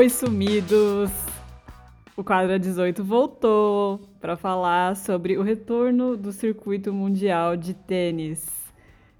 [0.00, 1.10] Oi, sumidos!
[2.16, 8.48] O quadro 18 voltou para falar sobre o retorno do circuito mundial de tênis.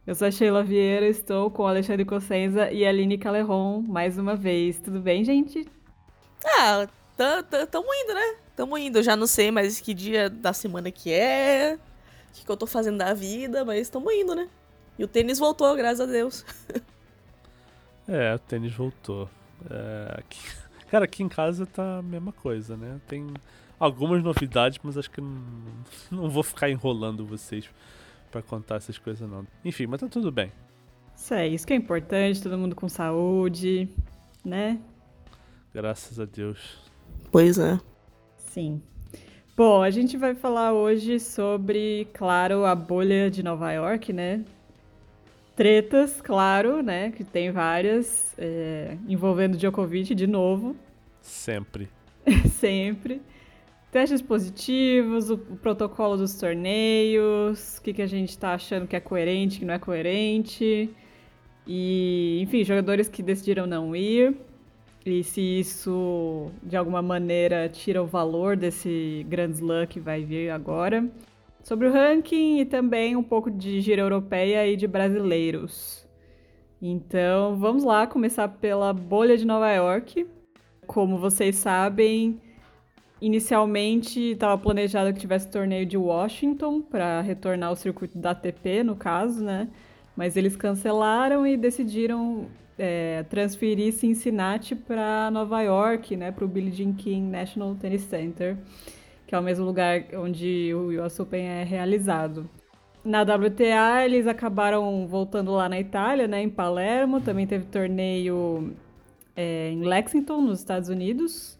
[0.06, 4.80] Eu sou a Sheila Vieira, estou com Alexandre Cossenza e Aline Caleron mais uma vez.
[4.80, 5.68] Tudo bem, gente?
[6.46, 6.88] Ah,
[7.70, 8.36] tamo indo, né?
[8.56, 9.00] Tamo indo.
[9.00, 11.78] Eu já não sei mais que dia da semana que é,
[12.30, 14.48] o que, que eu tô fazendo da vida, mas tamo indo, né?
[14.98, 16.42] E o tênis voltou, graças a Deus.
[18.08, 19.28] é, o tênis voltou.
[19.68, 20.38] É, aqui,
[20.90, 23.00] cara, aqui em casa tá a mesma coisa, né?
[23.06, 23.26] Tem
[23.78, 25.40] algumas novidades, mas acho que não,
[26.10, 27.70] não vou ficar enrolando vocês
[28.30, 29.46] para contar essas coisas não.
[29.64, 30.52] Enfim, mas tá tudo bem.
[31.14, 33.88] Isso é, isso que é importante, todo mundo com saúde,
[34.44, 34.80] né?
[35.72, 36.78] Graças a Deus.
[37.30, 37.78] Pois é.
[38.36, 38.82] Sim.
[39.56, 44.44] Bom, a gente vai falar hoje sobre, claro, a bolha de Nova York, né?
[45.60, 47.10] Tretas, claro, né?
[47.10, 50.74] Que tem várias, é, envolvendo Djokovic de novo.
[51.20, 51.86] Sempre.
[52.52, 53.20] Sempre.
[53.92, 58.96] Testes positivos, o, o, protocolo dos torneios, o que, que a gente tá achando que
[58.96, 60.88] é coerente, que não é coerente.
[61.66, 64.34] E, enfim, jogadores que decidiram não ir.
[65.04, 70.48] E se isso, de alguma maneira, tira o valor desse Grand Slam que vai vir
[70.48, 71.06] agora
[71.62, 76.06] sobre o ranking e também um pouco de gira europeia e de brasileiros.
[76.80, 80.26] Então, vamos lá começar pela bolha de Nova York.
[80.86, 82.40] Como vocês sabem,
[83.20, 88.96] inicialmente estava planejado que tivesse torneio de Washington para retornar ao circuito da ATP, no
[88.96, 89.68] caso, né?
[90.16, 92.46] Mas eles cancelaram e decidiram
[92.78, 96.32] é, transferir Cincinnati para Nova York, né?
[96.32, 98.56] Para o Billie Jean King National Tennis Center
[99.30, 102.50] que é o mesmo lugar onde o US Open é realizado.
[103.04, 107.20] Na WTA, eles acabaram voltando lá na Itália, né, em Palermo.
[107.20, 108.72] Também teve torneio
[109.36, 111.56] é, em Lexington, nos Estados Unidos.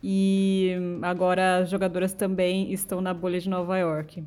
[0.00, 0.72] E
[1.02, 4.22] agora as jogadoras também estão na bolha de Nova York.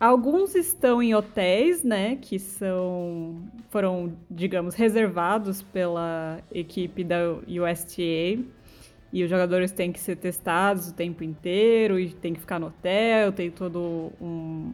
[0.00, 8.42] Alguns estão em hotéis, né, que são foram, digamos, reservados pela equipe da USTA
[9.12, 12.68] e os jogadores têm que ser testados o tempo inteiro e tem que ficar no
[12.68, 14.72] hotel, tem todo um,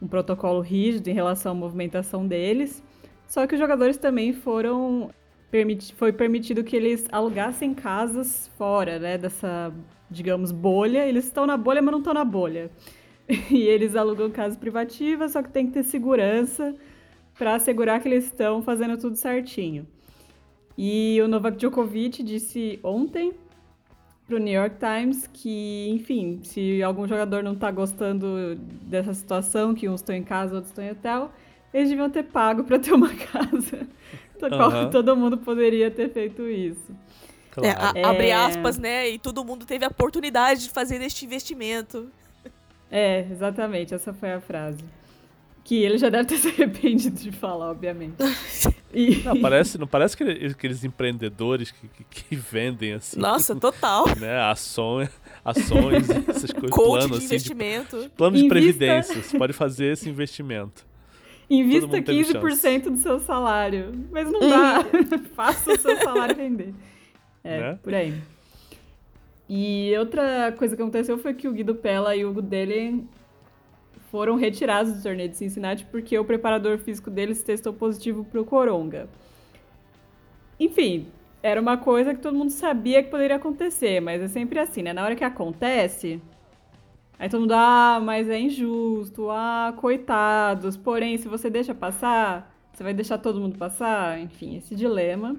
[0.00, 2.82] um protocolo rígido em relação à movimentação deles.
[3.26, 5.10] Só que os jogadores também foram
[5.50, 9.72] permiti foi permitido que eles alugassem casas fora, né, dessa,
[10.10, 11.06] digamos, bolha.
[11.06, 12.70] Eles estão na bolha, mas não estão na bolha.
[13.50, 16.74] E eles alugam casas privativas, só que tem que ter segurança
[17.38, 19.86] para assegurar que eles estão fazendo tudo certinho.
[20.76, 23.32] E o Novak Djokovic disse ontem
[24.26, 29.88] pro New York Times que, enfim, se algum jogador não tá gostando dessa situação, que
[29.88, 31.30] uns estão em casa, outros estão em hotel,
[31.72, 33.86] eles deviam ter pago para ter uma casa.
[34.36, 34.90] Então, uhum.
[34.90, 36.94] todo mundo poderia ter feito isso.
[37.50, 37.68] Claro.
[37.96, 38.34] É, a, abre é.
[38.34, 39.10] aspas, né?
[39.10, 42.10] E todo mundo teve a oportunidade de fazer este investimento.
[42.90, 44.84] É, exatamente, essa foi a frase.
[45.62, 48.16] Que ele já deve ter se arrependido de falar, obviamente.
[48.94, 49.22] E...
[49.24, 53.18] Não, parece, não parece que aqueles empreendedores que, que, que vendem assim.
[53.18, 54.06] Nossa, total.
[54.18, 55.10] Né, ações,
[55.44, 56.70] ações essas coisas.
[56.70, 57.96] Coach plano, de investimento.
[57.96, 58.54] Assim, de, plano de Invista...
[58.54, 59.22] previdência.
[59.22, 60.86] Você pode fazer esse investimento.
[61.50, 63.92] Invista 15% do seu salário.
[64.10, 64.84] Mas não dá.
[65.34, 66.72] Faça o seu salário render.
[67.42, 67.78] É, né?
[67.82, 68.14] por aí.
[69.48, 73.04] E outra coisa que aconteceu foi que o Guido Pella e o Hugo Dele
[74.14, 78.44] foram retirados do torneio de Cincinnati porque o preparador físico deles testou positivo para o
[78.44, 79.08] Coronga.
[80.60, 81.08] Enfim,
[81.42, 84.92] era uma coisa que todo mundo sabia que poderia acontecer, mas é sempre assim, né?
[84.92, 86.22] Na hora que acontece,
[87.18, 90.76] aí todo mundo, ah, mas é injusto, ah, coitados.
[90.76, 94.20] Porém, se você deixa passar, você vai deixar todo mundo passar?
[94.20, 95.34] Enfim, esse dilema.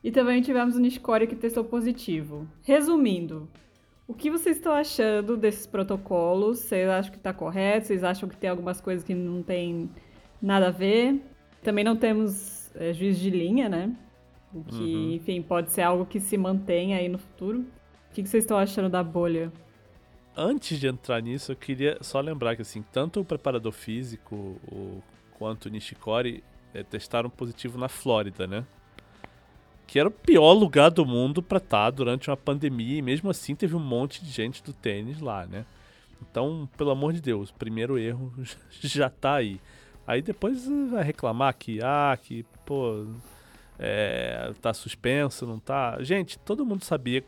[0.00, 2.46] E também tivemos o Nishikori que testou positivo.
[2.62, 3.48] Resumindo,
[4.06, 6.60] o que vocês estão achando desses protocolos?
[6.60, 7.86] Vocês acham que está correto?
[7.86, 9.90] Vocês acham que tem algumas coisas que não tem
[10.40, 11.22] nada a ver?
[11.62, 13.96] Também não temos é, juiz de linha, né?
[14.52, 15.12] O que, uhum.
[15.12, 17.60] enfim, pode ser algo que se mantém aí no futuro.
[17.60, 19.50] O que, que vocês estão achando da bolha?
[20.36, 24.34] Antes de entrar nisso, eu queria só lembrar que, assim, tanto o preparador físico
[24.70, 25.02] o,
[25.38, 28.64] quanto o Nishikori é, testaram positivo na Flórida, né?
[29.94, 33.30] Que era o pior lugar do mundo para estar tá durante uma pandemia e mesmo
[33.30, 35.64] assim teve um monte de gente do tênis lá, né?
[36.20, 38.34] Então, pelo amor de Deus, primeiro erro
[38.82, 39.60] já tá aí.
[40.04, 43.06] Aí depois vai reclamar que, ah, que, pô,
[43.78, 46.02] é, tá suspenso, não tá.
[46.02, 47.24] Gente, todo mundo sabia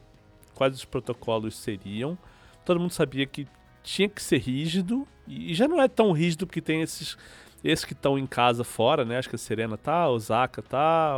[0.53, 2.19] quais os protocolos seriam,
[2.65, 3.47] todo mundo sabia que
[3.85, 7.17] tinha que ser rígido, e já não é tão rígido porque tem esses
[7.63, 9.19] Esses que estão em casa fora, né?
[9.19, 11.17] Acho que a Serena tá, o Zaka tá,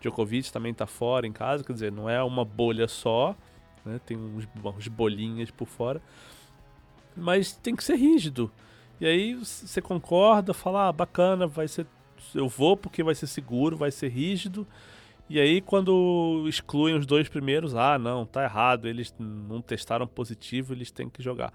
[0.00, 3.34] Djokovic também tá fora em casa, quer dizer, não é uma bolha só,
[3.84, 4.00] né?
[4.04, 6.00] Tem uns, uns bolinhas por fora.
[7.16, 8.50] Mas tem que ser rígido.
[9.00, 11.86] E aí você concorda, fala, ah, bacana, vai ser.
[12.34, 14.66] Eu vou porque vai ser seguro, vai ser rígido.
[15.30, 20.72] E aí, quando excluem os dois primeiros, ah, não, tá errado, eles não testaram positivo,
[20.72, 21.52] eles têm que jogar.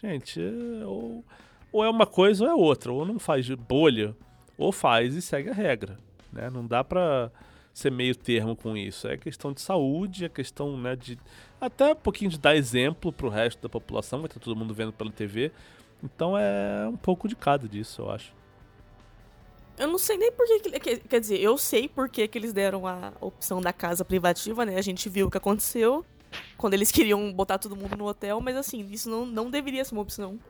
[0.00, 1.24] Gente, é, ou,
[1.72, 4.14] ou é uma coisa ou é outra, ou não faz bolha,
[4.56, 5.98] ou faz e segue a regra.
[6.32, 6.48] Né?
[6.50, 7.32] Não dá pra
[7.76, 9.06] ser meio termo com isso.
[9.06, 11.18] É questão de saúde, é questão né, de
[11.60, 14.94] até um pouquinho de dar exemplo pro resto da população, vai estar todo mundo vendo
[14.94, 15.52] pela TV.
[16.02, 18.34] Então é um pouco de cada disso, eu acho.
[19.76, 22.86] Eu não sei nem por que, Quer dizer, eu sei por que, que eles deram
[22.86, 24.78] a opção da casa privativa, né?
[24.78, 26.02] A gente viu o que aconteceu
[26.56, 29.94] quando eles queriam botar todo mundo no hotel, mas assim, isso não, não deveria ser
[29.94, 30.40] uma opção.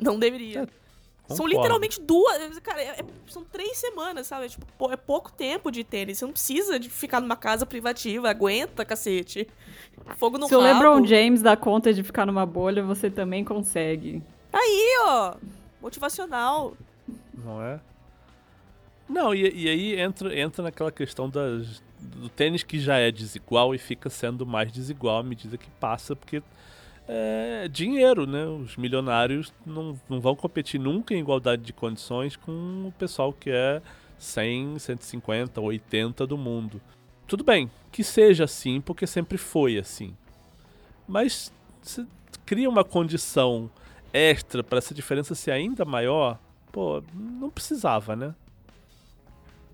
[0.00, 0.62] Não deveria.
[0.62, 0.83] É,
[1.28, 2.58] são literalmente duas.
[2.60, 4.46] Cara, é, é, são três semanas, sabe?
[4.46, 6.18] É, tipo, é pouco tempo de tênis.
[6.18, 8.28] Você não precisa de ficar numa casa privativa.
[8.28, 9.48] Aguenta, cacete.
[10.16, 10.66] Fogo no Se rabo.
[10.66, 14.22] Se o LeBron James dá conta de ficar numa bolha, você também consegue.
[14.52, 15.34] Aí, ó.
[15.80, 16.74] Motivacional.
[17.32, 17.80] Não é?
[19.08, 23.74] Não, e, e aí entra, entra naquela questão das, do tênis que já é desigual
[23.74, 26.42] e fica sendo mais desigual à medida que passa, porque
[27.06, 28.46] é dinheiro, né?
[28.46, 32.52] Os milionários não, não vão competir nunca em igualdade de condições com
[32.86, 33.82] o pessoal que é
[34.18, 36.80] 100, 150, 80 do mundo.
[37.26, 40.16] Tudo bem, que seja assim, porque sempre foi assim.
[41.06, 41.52] Mas
[41.82, 42.06] se
[42.44, 43.70] cria uma condição
[44.12, 46.38] extra para essa diferença ser ainda maior,
[46.72, 48.34] pô, não precisava, né?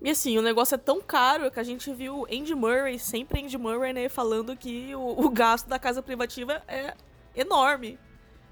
[0.01, 3.57] E assim, o negócio é tão caro que a gente viu Andy Murray, sempre Andy
[3.57, 6.95] Murray, né, falando que o, o gasto da casa privativa é
[7.35, 7.97] enorme.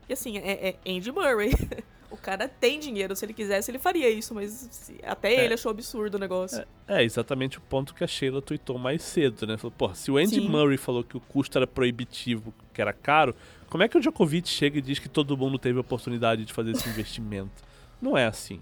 [0.08, 1.52] E assim, é, é Andy Murray.
[2.12, 5.46] o cara tem dinheiro, se ele quisesse ele faria isso, mas até é.
[5.46, 6.66] ele achou absurdo o negócio.
[6.88, 9.58] É, é, exatamente o ponto que a Sheila tweetou mais cedo, né?
[9.58, 10.50] Falou, pô, se o Andy Sim.
[10.50, 13.36] Murray falou que o custo era proibitivo, que era caro,
[13.70, 16.52] como é que o Djokovic chega e diz que todo mundo teve a oportunidade de
[16.52, 17.64] fazer esse investimento?
[18.02, 18.60] Não é assim.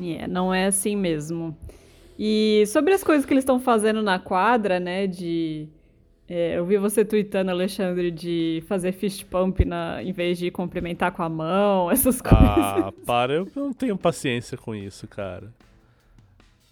[0.00, 1.56] É, não é assim mesmo.
[2.18, 5.06] E sobre as coisas que eles estão fazendo na quadra, né?
[5.06, 5.68] De.
[6.34, 11.12] É, eu vi você tweetando, Alexandre, de fazer fist pump na, em vez de cumprimentar
[11.12, 12.48] com a mão, essas ah, coisas.
[12.48, 15.52] Ah, para, eu não tenho paciência com isso, cara.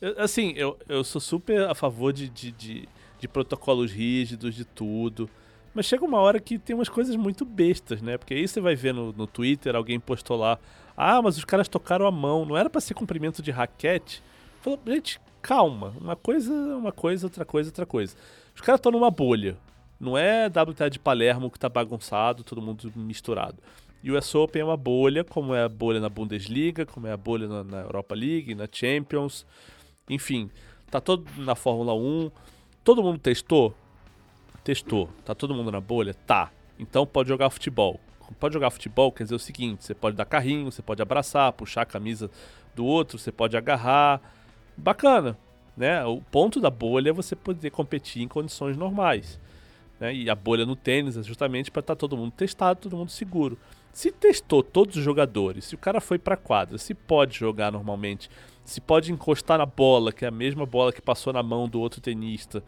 [0.01, 4.65] Eu, assim, eu, eu sou super a favor de, de, de, de protocolos rígidos, de
[4.65, 5.29] tudo.
[5.75, 8.17] Mas chega uma hora que tem umas coisas muito bestas, né?
[8.17, 10.59] Porque aí você vai ver no, no Twitter, alguém postou lá,
[10.97, 14.23] ah, mas os caras tocaram a mão, não era para ser cumprimento de raquete?
[14.63, 15.93] Falou, gente, calma.
[16.01, 18.17] Uma coisa, uma coisa, outra coisa, outra coisa.
[18.61, 19.57] Os caras estão numa bolha.
[19.99, 23.57] Não é WTA de Palermo que tá bagunçado, todo mundo misturado.
[24.03, 27.13] E o US Open é uma bolha, como é a bolha na Bundesliga, como é
[27.13, 29.47] a bolha na, na Europa League, na Champions.
[30.11, 30.51] Enfim,
[30.91, 32.31] tá todo na Fórmula 1.
[32.85, 33.75] Todo mundo testou?
[34.63, 35.09] Testou.
[35.25, 36.13] Tá todo mundo na bolha?
[36.13, 36.53] Tá.
[36.79, 37.99] Então pode jogar futebol.
[38.39, 41.81] Pode jogar futebol quer dizer o seguinte: você pode dar carrinho, você pode abraçar, puxar
[41.81, 42.31] a camisa
[42.77, 44.21] do outro, você pode agarrar
[44.77, 45.39] bacana.
[45.81, 46.05] Né?
[46.05, 49.41] O ponto da bolha é você poder competir em condições normais.
[49.99, 50.15] Né?
[50.15, 53.11] E a bolha no tênis é justamente para estar tá todo mundo testado, todo mundo
[53.11, 53.57] seguro.
[53.91, 58.29] Se testou todos os jogadores, se o cara foi para quadra, se pode jogar normalmente,
[58.63, 61.81] se pode encostar na bola, que é a mesma bola que passou na mão do
[61.81, 62.63] outro tenista,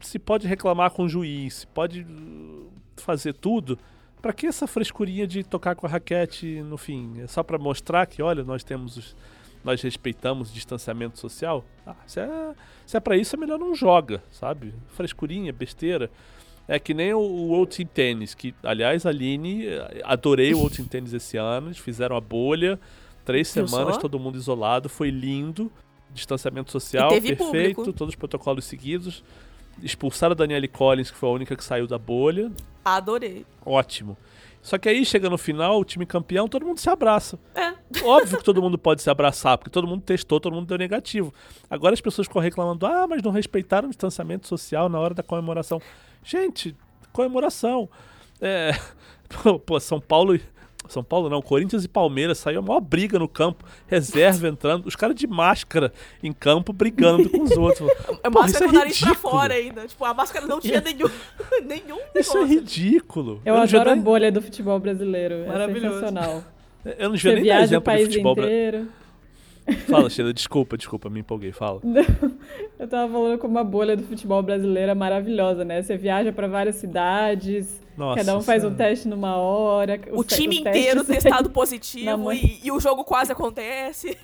[0.00, 3.76] se pode reclamar com o juiz, se pode uh, fazer tudo,
[4.22, 7.20] para que essa frescurinha de tocar com a raquete no fim?
[7.20, 9.16] É só para mostrar que, olha, nós temos os,
[9.64, 12.54] nós respeitamos o distanciamento social, ah, se é,
[12.86, 14.74] se é para isso, é melhor não joga, sabe?
[14.88, 16.10] Frescurinha, besteira.
[16.66, 19.64] É que nem o, o Tennis, que, aliás, Aline,
[20.04, 22.78] adorei o Team Tennis esse ano, eles fizeram a bolha,
[23.24, 25.70] três semanas, todo mundo isolado, foi lindo,
[26.12, 27.92] distanciamento social perfeito, público.
[27.92, 29.24] todos os protocolos seguidos.
[29.82, 32.50] Expulsaram a Danielle Collins, que foi a única que saiu da bolha.
[32.84, 33.44] Adorei.
[33.64, 34.16] Ótimo.
[34.62, 37.38] Só que aí chega no final, o time campeão, todo mundo se abraça.
[37.54, 37.72] É.
[38.04, 41.32] Óbvio que todo mundo pode se abraçar, porque todo mundo testou, todo mundo deu negativo.
[41.68, 45.22] Agora as pessoas ficam reclamando: ah, mas não respeitaram o distanciamento social na hora da
[45.22, 45.80] comemoração.
[46.22, 46.76] Gente,
[47.12, 47.88] comemoração.
[48.40, 48.72] É,
[49.64, 50.38] pô, São Paulo
[50.92, 54.96] são Paulo não, Corinthians e Palmeiras saiu a maior briga no campo, reserva entrando, os
[54.96, 55.92] caras de máscara
[56.22, 57.90] em campo brigando com os outros.
[58.22, 59.86] É máscara com o nariz pra fora ainda.
[59.86, 61.08] Tipo, a máscara não tinha nenhum,
[61.64, 62.20] nenhum negócio.
[62.20, 63.40] Isso é ridículo.
[63.44, 65.34] Eu, eu adoro a bolha do futebol brasileiro.
[65.34, 65.86] É Maravilhoso.
[65.86, 66.44] É sensacional.
[66.98, 68.88] Eu não vi nem viaja exemplo o país de futebol inteiro.
[69.88, 71.80] Fala, Sheila, desculpa, desculpa, me empolguei, fala.
[72.78, 75.82] eu tava falando como a bolha do futebol brasileiro é maravilhosa, né?
[75.82, 80.00] Você viaja para várias cidades, Nossa, cada um faz um teste numa hora.
[80.12, 84.16] O time inteiro testado positivo e, e, o jogo quase acontece.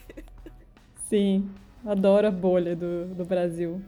[1.10, 1.50] Sim,
[1.84, 3.82] adoro a bolha do, do Brasil.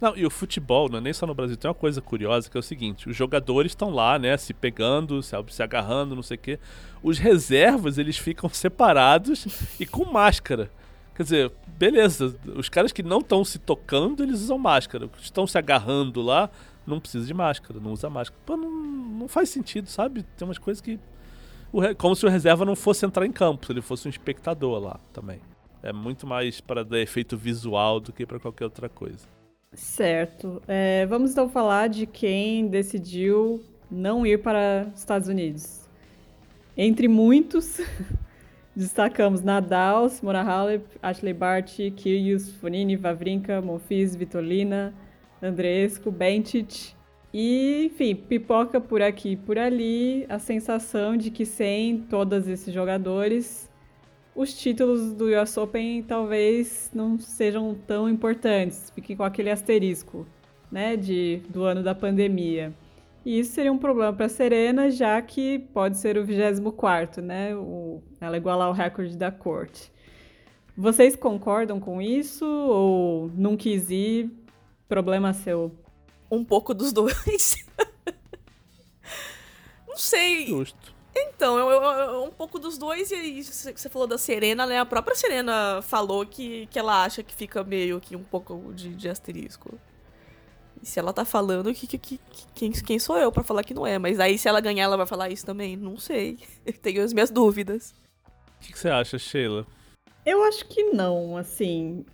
[0.00, 2.56] Não, e o futebol, não é nem só no Brasil, tem uma coisa curiosa que
[2.56, 6.36] é o seguinte: os jogadores estão lá, né, se pegando, se, se agarrando, não sei
[6.36, 6.58] o quê.
[7.02, 10.70] Os reservas, eles ficam separados e com máscara.
[11.16, 15.06] Quer dizer, beleza, os caras que não estão se tocando, eles usam máscara.
[15.06, 16.48] Os que estão se agarrando lá,
[16.86, 18.40] não precisa de máscara, não usa máscara.
[18.46, 18.70] Pô, não,
[19.12, 20.24] não faz sentido, sabe?
[20.36, 20.98] Tem umas coisas que.
[21.96, 25.00] Como se o reserva não fosse entrar em campo, se ele fosse um espectador lá
[25.12, 25.40] também.
[25.82, 29.26] É muito mais para dar efeito visual do que para qualquer outra coisa.
[29.72, 30.62] Certo.
[30.68, 35.82] É, vamos então falar de quem decidiu não ir para os Estados Unidos.
[36.76, 37.80] Entre muitos,
[38.76, 44.94] destacamos Nadal, Simona Halep, Ashley Barty, Kyrgios, Fonini, Vavrinka, Monfils, Vitolina,
[45.42, 46.94] Andresco, Bentic.
[47.32, 52.72] E, enfim, pipoca por aqui e por ali a sensação de que sem todos esses
[52.72, 53.70] jogadores
[54.34, 60.26] os títulos do US Open talvez não sejam tão importantes, fiquem com aquele asterisco,
[60.70, 62.72] né, de, do ano da pandemia.
[63.24, 67.54] E isso seria um problema para a Serena, já que pode ser o 24, né,
[67.54, 69.92] o, ela igualar o recorde da corte.
[70.76, 74.30] Vocês concordam com isso ou não quis ir?
[74.88, 75.70] Problema seu.
[76.32, 77.62] Um pouco dos dois.
[79.86, 80.46] não sei.
[80.46, 80.94] Justo.
[81.14, 84.78] Então, eu, eu, eu, um pouco dos dois, e aí você falou da Serena, né?
[84.78, 88.94] A própria Serena falou que, que ela acha que fica meio que um pouco de,
[88.94, 89.78] de asterisco.
[90.82, 92.18] E se ela tá falando, que, que, que,
[92.54, 93.98] quem, quem sou eu para falar que não é?
[93.98, 95.76] Mas aí se ela ganhar, ela vai falar isso também?
[95.76, 96.38] Não sei.
[96.80, 97.94] Tenho as minhas dúvidas.
[98.26, 99.66] O que, que você acha, Sheila?
[100.24, 102.06] Eu acho que não, assim.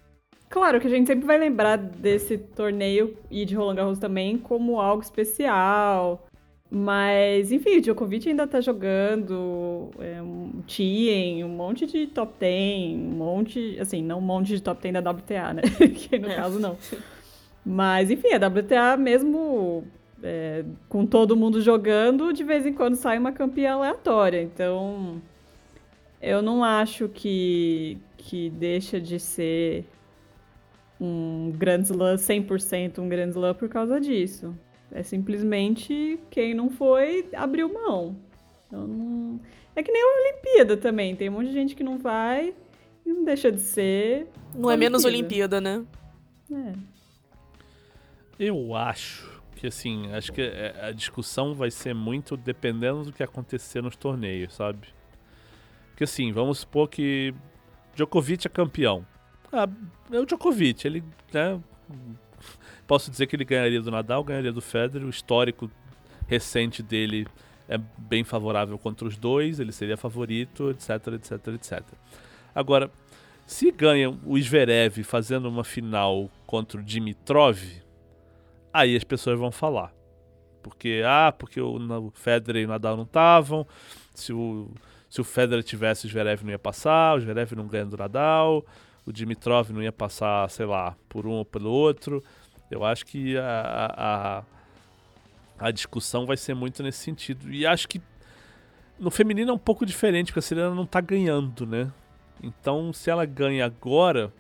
[0.49, 4.81] Claro que a gente sempre vai lembrar desse torneio e de Roland Garros também como
[4.81, 6.27] algo especial
[6.71, 12.95] mas, enfim, o Djokovic ainda tá jogando, é, um Tien, um monte de top 10,
[12.95, 15.63] um monte, assim, não um monte de top 10 da WTA, né?
[15.97, 16.37] que no é.
[16.37, 16.77] caso não.
[17.65, 19.85] Mas, enfim, a WTA mesmo
[20.23, 24.43] é, com todo mundo jogando, de vez em quando sai uma campeã aleatória.
[24.43, 25.23] Então,
[26.21, 29.87] eu não acho que, que deixa de ser
[31.01, 34.55] um Grand Slam, 100% um Grand Slam por causa disso.
[34.91, 38.17] É simplesmente quem não foi abriu mão.
[38.67, 39.41] Então, não...
[39.77, 41.15] É que nem a Olimpíada também.
[41.15, 42.55] Tem um monte de gente que não vai
[43.07, 44.27] e não deixa de ser.
[44.55, 45.85] Não é menos Olimpíada, né?
[46.53, 46.73] É.
[48.39, 53.23] Eu acho que assim, acho que é, a discussão vai ser muito dependendo do que
[53.23, 54.89] acontecer nos torneios, sabe?
[55.91, 57.35] Porque assim, vamos supor que
[57.95, 59.05] Djokovic é campeão.
[59.53, 59.69] Ah,
[60.13, 61.03] é o Djokovic, ele,
[61.33, 61.61] né,
[62.89, 65.07] Posso dizer que ele ganharia do Nadal, ganharia do Federer.
[65.07, 65.71] O histórico
[66.27, 67.27] recente dele
[67.69, 71.83] é bem favorável contra os dois, ele seria favorito, etc, etc, etc.
[72.55, 72.91] Agora,
[73.45, 77.59] se ganha o Zverev fazendo uma final contra o Dimitrov,
[78.73, 79.93] aí as pessoas vão falar.
[80.63, 83.67] Porque, ah, porque o Federer e o Nadal não estavam,
[84.15, 84.71] se o,
[85.11, 88.65] se o Federer tivesse, o Zverev não ia passar, o Zverev não ganha do Nadal,
[89.09, 92.23] o Dimitrov não ia passar, sei lá, por um ou pelo outro.
[92.71, 94.45] Eu acho que a,
[95.59, 97.51] a, a discussão vai ser muito nesse sentido.
[97.51, 98.03] E acho que
[98.99, 101.91] no feminino é um pouco diferente, porque a Serena não tá ganhando, né?
[102.43, 104.31] Então, se ela ganha agora,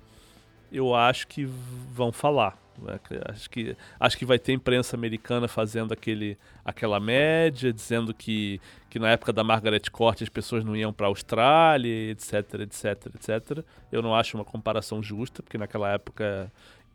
[0.71, 2.59] eu acho que vão falar.
[2.83, 2.99] Né?
[3.27, 8.99] Acho que, acho que vai ter imprensa americana fazendo aquele, aquela média, dizendo que, que
[8.99, 13.65] na época da Margaret Court as pessoas não iam para a Austrália, etc, etc, etc.
[13.91, 16.51] Eu não acho uma comparação justa, porque naquela época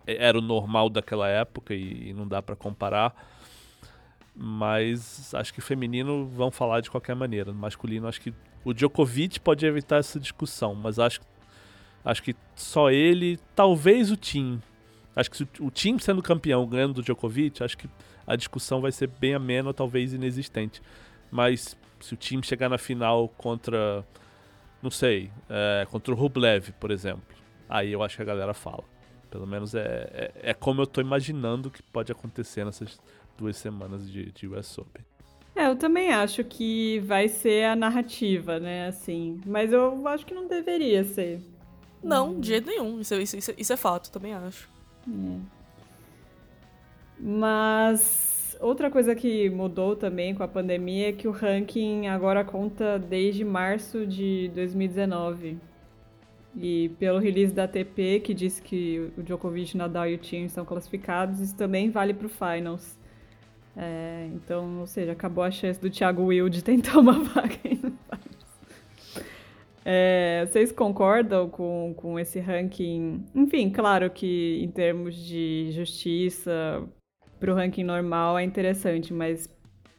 [0.06, 3.14] era o normal daquela época e, e não dá para comparar.
[4.36, 7.52] Mas acho que feminino vão falar de qualquer maneira.
[7.52, 8.34] No masculino, acho que
[8.66, 11.22] o Djokovic pode evitar essa discussão, mas acho,
[12.04, 14.62] acho que só ele, talvez o Tim.
[15.16, 17.88] Acho que o, o Tim sendo campeão, ganhando do Djokovic, acho que
[18.26, 20.82] a discussão vai ser bem amena, talvez inexistente.
[21.30, 24.06] Mas se o time chegar na final contra,
[24.82, 27.24] não sei, é, contra o Rublev, por exemplo,
[27.70, 28.84] aí eu acho que a galera fala.
[29.30, 33.00] Pelo menos é, é, é, como eu tô imaginando que pode acontecer nessas
[33.38, 35.04] duas semanas de, de US Open.
[35.56, 39.40] É, eu também acho que vai ser a narrativa, né, assim.
[39.46, 41.42] Mas eu acho que não deveria ser.
[42.04, 43.00] Não, de jeito nenhum.
[43.00, 44.73] Isso, isso, isso, isso é fato, também acho.
[45.08, 45.40] É.
[47.20, 52.98] Mas outra coisa que mudou também com a pandemia é que o ranking agora conta
[52.98, 55.58] desde março de 2019.
[56.56, 60.64] E pelo release da ATP, que diz que o Djokovic, Nadal e o Thiem estão
[60.64, 63.00] classificados, isso também vale para o Finals.
[63.76, 68.03] É, então, ou seja, acabou a chance do Thiago Will de tentar uma vaga Finals.
[69.86, 73.26] É, vocês concordam com, com esse ranking?
[73.36, 76.84] Enfim, claro que em termos de justiça,
[77.40, 79.50] para o ranking normal é interessante, mas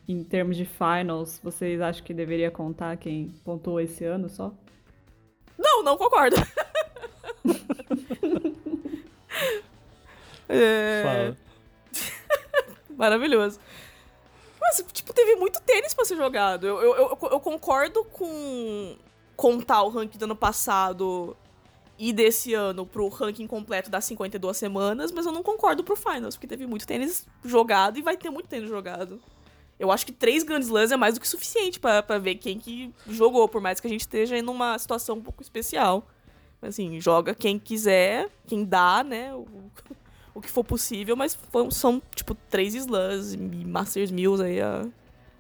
[0.09, 4.53] em termos de finals, vocês acham que deveria contar quem pontuou esse ano só?
[5.59, 6.37] Não, não concordo.
[10.49, 11.35] é...
[12.97, 13.61] Maravilhoso.
[14.61, 16.67] Mas, tipo, teve muito tênis pra ser jogado.
[16.67, 18.97] Eu, eu, eu, eu, concordo com
[19.37, 21.37] contar o ranking do ano passado
[21.99, 26.37] e desse ano pro ranking completo das 52 semanas, mas eu não concordo pro Finals,
[26.37, 29.21] porque teve muito tênis jogado e vai ter muito tênis jogado.
[29.79, 32.93] Eu acho que três grandes lãs é mais do que suficiente para ver quem que
[33.09, 36.07] jogou, por mais que a gente esteja em uma situação um pouco especial.
[36.63, 39.35] Assim, joga quem quiser, quem dá, né?
[39.35, 39.47] O,
[40.35, 41.39] o que for possível, mas
[41.71, 44.87] são, tipo, três slams e Masters Mills aí a,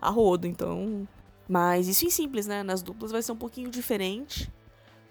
[0.00, 1.08] a rodo, então.
[1.48, 2.62] Mas isso em simples, né?
[2.62, 4.50] Nas duplas vai ser um pouquinho diferente.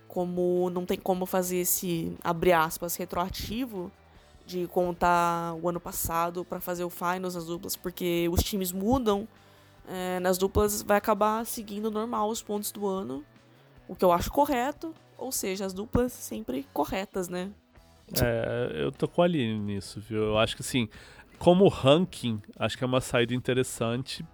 [0.08, 3.92] Como não tem como fazer esse, abre aspas, retroativo
[4.46, 9.28] de contar o ano passado para fazer o finals nas duplas, porque os times mudam.
[9.88, 13.24] É, nas duplas vai acabar seguindo normal os pontos do ano,
[13.86, 17.52] o que eu acho correto, ou seja, as duplas sempre corretas, né?
[18.22, 20.24] É, eu tô com a Aline nisso, viu?
[20.24, 20.88] Eu acho que assim,
[21.38, 24.26] como ranking, acho que é uma saída interessante,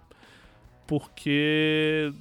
[0.90, 2.12] porque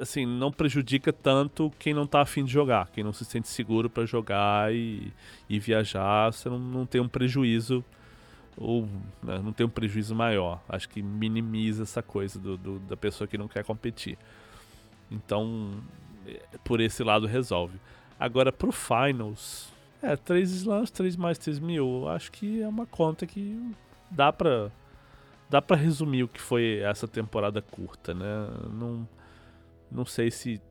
[0.00, 3.90] assim, não prejudica tanto quem não tá afim de jogar, quem não se sente seguro
[3.90, 5.12] para jogar e,
[5.50, 7.84] e viajar, você não, não tem um prejuízo
[8.56, 8.88] ou
[9.22, 10.62] né, não tem um prejuízo maior.
[10.66, 14.16] Acho que minimiza essa coisa do, do, da pessoa que não quer competir.
[15.10, 15.70] Então,
[16.26, 17.78] é, por esse lado resolve.
[18.18, 19.70] Agora, pro Finals,
[20.02, 23.74] é, 3 slams, 3 mais 3 mil, acho que é uma conta que
[24.10, 24.70] dá pra,
[25.50, 28.48] dá pra resumir o que foi essa temporada curta, né?
[28.72, 29.06] Não
[29.90, 30.62] não sei se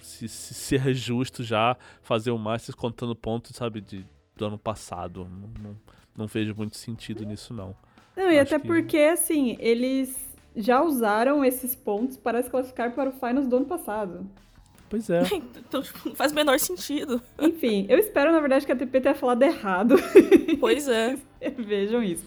[0.00, 5.24] se, se ser justo já fazer o Masters contando pontos, sabe, de, do ano passado.
[5.24, 5.76] Não, não,
[6.16, 7.76] não vejo muito sentido nisso, não.
[8.16, 8.66] Não, e Acho até que...
[8.66, 10.18] porque, assim, eles
[10.56, 14.26] já usaram esses pontos para se classificar para o Finals do ano passado.
[14.88, 15.22] Pois é.
[15.32, 17.22] então, tipo, não faz o menor sentido.
[17.38, 19.94] Enfim, eu espero, na verdade, que a TP tenha falado errado.
[20.58, 21.16] Pois é.
[21.56, 22.24] Vejam isso.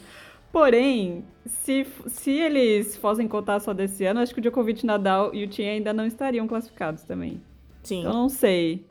[0.53, 5.43] Porém, se, se eles fossem contar só desse ano, acho que o Djokovic, Nadal e
[5.43, 7.41] o Thiem ainda não estariam classificados também.
[7.81, 8.03] Sim.
[8.03, 8.85] Eu não sei.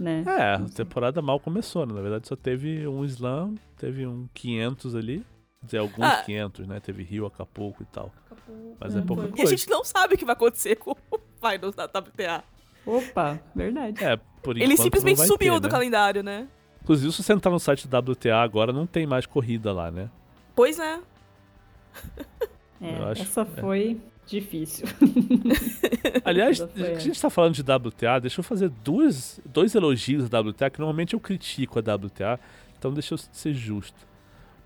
[0.00, 0.24] Né?
[0.26, 1.92] É, a temporada mal começou, né?
[1.92, 5.26] Na verdade, só teve um slam, teve um 500 ali.
[5.60, 6.22] Quer dizer, alguns ah.
[6.24, 6.80] 500, né?
[6.80, 8.10] Teve Rio, Acapulco e tal.
[8.24, 8.76] Acapulco.
[8.80, 9.42] Mas é, é pouca coisa.
[9.42, 12.42] E a gente não sabe o que vai acontecer com o Finals da WTA.
[12.86, 14.02] Opa, verdade.
[14.02, 15.70] É, por enquanto Ele simplesmente subiu ter, do né?
[15.70, 16.48] calendário, né?
[16.82, 20.08] Inclusive, se você entrar no site da WTA agora, não tem mais corrida lá, né?
[20.54, 21.00] Pois é.
[22.80, 23.60] É, acho, essa é.
[23.60, 23.96] foi é.
[24.26, 24.86] difícil.
[26.24, 30.28] Aliás, já que a gente está falando de WTA, deixa eu fazer duas, dois elogios
[30.28, 32.40] da WTA, que normalmente eu critico a WTA,
[32.78, 34.08] então deixa eu ser justo.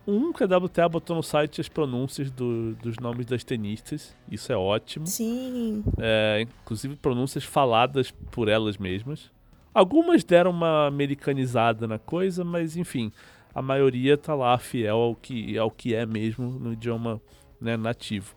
[0.07, 4.53] Um, que a WTA botou no site as pronúncias do, dos nomes das tenistas, isso
[4.53, 5.07] é ótimo.
[5.07, 5.83] Sim.
[5.99, 9.33] É, inclusive pronúncias faladas por elas mesmas.
[9.73, 13.11] Algumas deram uma americanizada na coisa, mas enfim,
[13.55, 17.21] a maioria tá lá fiel ao que, ao que é mesmo no idioma
[17.61, 18.35] né, nativo.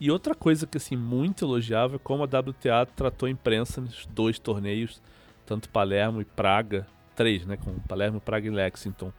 [0.00, 4.06] E outra coisa que assim muito elogiável é como a WTA tratou a imprensa nos
[4.06, 5.00] dois torneios,
[5.46, 9.12] tanto Palermo e Praga, três, né, com Palermo, Praga e Lexington,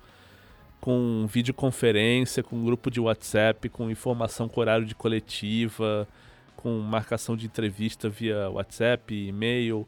[0.82, 6.06] com videoconferência, com grupo de WhatsApp, com informação com horário de coletiva,
[6.58, 9.88] com marcação de entrevista via WhatsApp, e-mail.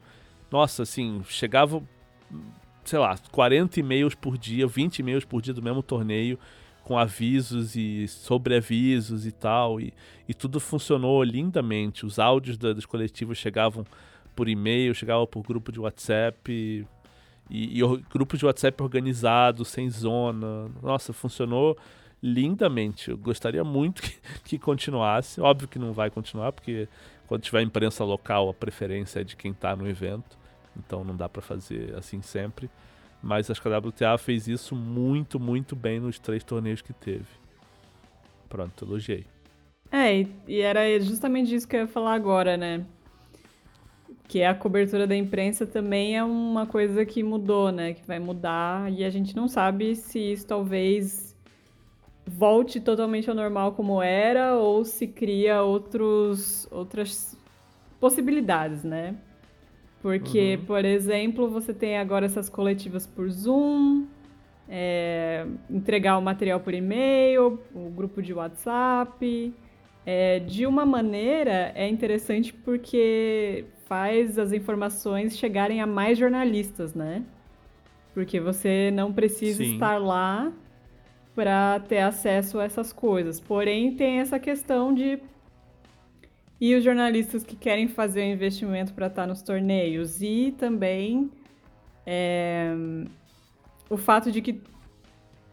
[0.49, 1.83] Nossa, assim, chegava
[2.85, 6.39] sei lá, 40 e-mails por dia, 20 e-mails por dia do mesmo torneio,
[6.83, 9.91] com avisos e sobreavisos e tal, e,
[10.29, 12.05] e tudo funcionou lindamente.
[12.05, 13.83] Os áudios da, dos coletivos chegavam
[14.35, 16.85] por e-mail, chegavam por grupo de WhatsApp, e,
[17.49, 20.69] e, e grupo de WhatsApp organizado, sem zona.
[20.81, 21.75] Nossa, funcionou
[22.21, 23.09] lindamente.
[23.09, 25.41] Eu gostaria muito que, que continuasse.
[25.41, 26.87] Óbvio que não vai continuar, porque
[27.25, 30.37] quando tiver imprensa local, a preferência é de quem está no evento
[30.77, 32.69] então não dá para fazer assim sempre.
[33.21, 37.25] Mas acho que a WTA fez isso muito, muito bem nos três torneios que teve.
[38.47, 39.25] Pronto, elogiei.
[39.91, 42.85] É, e era justamente isso que eu ia falar agora, né?
[44.27, 47.93] Que a cobertura da imprensa também é uma coisa que mudou, né?
[47.93, 51.35] Que vai mudar e a gente não sabe se isso talvez
[52.27, 57.37] volte totalmente ao normal como era ou se cria outros, outras
[57.99, 59.15] possibilidades, né?
[60.05, 60.65] Porque, uhum.
[60.67, 64.05] por exemplo, você tem agora essas coletivas por Zoom,
[64.69, 69.51] é, entregar o material por e-mail, o grupo de WhatsApp.
[70.05, 77.23] É, de uma maneira, é interessante porque faz as informações chegarem a mais jornalistas, né?
[78.13, 79.73] Porque você não precisa Sim.
[79.73, 80.53] estar lá
[81.33, 83.39] para ter acesso a essas coisas.
[83.39, 85.17] Porém, tem essa questão de
[86.59, 91.29] e os jornalistas que querem fazer o investimento para estar nos torneios e também
[92.05, 92.73] é,
[93.89, 94.61] o fato de que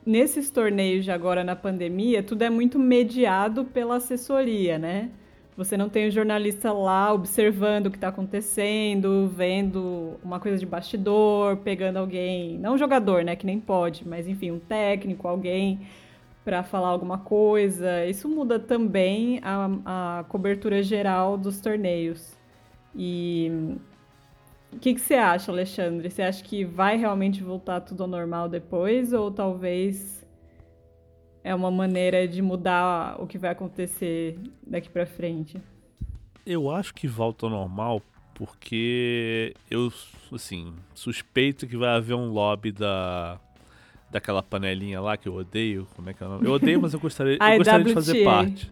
[0.04, 5.10] nesses torneios de agora na pandemia tudo é muito mediado pela assessoria, né?
[5.54, 10.64] Você não tem o jornalista lá observando o que está acontecendo, vendo uma coisa de
[10.64, 15.80] bastidor, pegando alguém, não um jogador, né, que nem pode, mas enfim, um técnico, alguém
[16.44, 18.04] para falar alguma coisa.
[18.06, 22.36] Isso muda também a, a cobertura geral dos torneios.
[22.94, 23.76] E
[24.72, 26.10] o que, que você acha, Alexandre?
[26.10, 30.26] Você acha que vai realmente voltar tudo ao normal depois ou talvez
[31.44, 35.60] é uma maneira de mudar o que vai acontecer daqui para frente?
[36.46, 38.02] Eu acho que volta ao normal
[38.34, 39.92] porque eu,
[40.32, 43.38] assim, suspeito que vai haver um lobby da
[44.12, 45.88] daquela panelinha lá que eu odeio.
[45.96, 46.46] Como é que é o nome?
[46.46, 48.70] Eu odeio, mas eu gostaria, eu gostaria de fazer parte.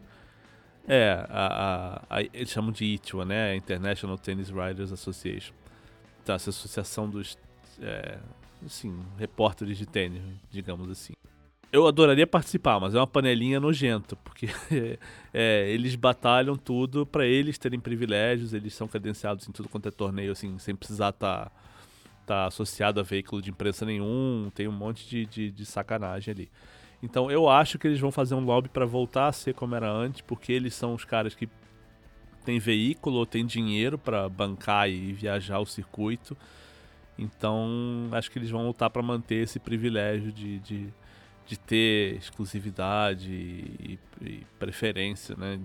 [0.86, 3.56] É, a, a, a- eles chamam de ITWA, né?
[3.56, 5.54] International Tennis Writers Association.
[6.22, 7.38] Então, essa associação dos,
[7.80, 8.18] é,
[8.64, 11.14] assim, repórteres de tênis, digamos assim.
[11.72, 14.48] Eu adoraria participar, mas é uma panelinha nojenta, porque
[15.32, 19.90] é, eles batalham tudo pra eles terem privilégios, eles são credenciados em tudo quanto é
[19.90, 21.52] torneio, assim, sem precisar estar tá
[22.32, 26.50] associado a veículo de imprensa nenhum, tem um monte de, de, de sacanagem ali.
[27.02, 29.90] Então eu acho que eles vão fazer um lobby pra voltar a ser como era
[29.90, 31.48] antes, porque eles são os caras que
[32.44, 36.36] têm veículo, têm dinheiro pra bancar e viajar o circuito.
[37.18, 40.88] Então acho que eles vão lutar pra manter esse privilégio de, de,
[41.46, 45.58] de ter exclusividade e, e preferência né,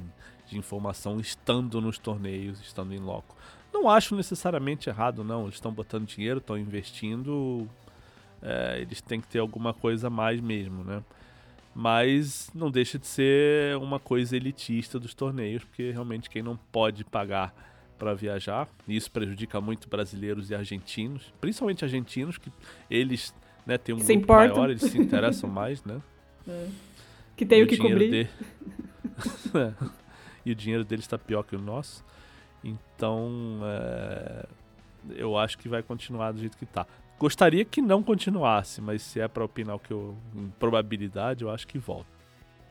[0.48, 3.36] de informação estando nos torneios, estando em loco.
[3.76, 5.44] Não acho necessariamente errado, não.
[5.44, 7.68] Eles estão botando dinheiro, estão investindo.
[8.42, 11.04] é, eles têm que ter alguma coisa a mais mesmo, né?
[11.74, 17.04] Mas não deixa de ser uma coisa elitista dos torneios, porque realmente quem não pode
[17.04, 17.54] pagar
[18.00, 22.52] para viajar, e isso prejudica muito brasileiros e argentinos, principalmente argentinos, que
[22.90, 23.34] eles
[23.66, 24.56] né, têm um Se grupo importam.
[24.56, 26.02] maior, eles se interessam mais, né?
[27.38, 28.10] Que tem E o que cobrir.
[28.26, 28.30] de-
[30.46, 32.04] e o dinheiro deles está pior que o nosso.
[32.66, 34.46] Então, é,
[35.16, 36.88] eu acho que vai continuar do jeito que tá.
[37.20, 41.52] Gostaria que não continuasse, mas se é para opinar o que eu, em probabilidade, eu
[41.52, 42.16] acho que volta.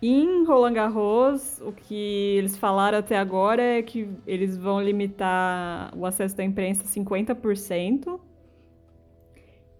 [0.03, 6.05] Em Roland Garros, o que eles falaram até agora é que eles vão limitar o
[6.05, 8.21] acesso da imprensa a 50%.